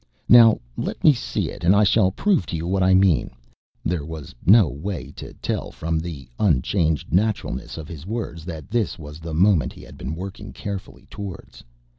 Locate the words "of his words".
7.77-8.43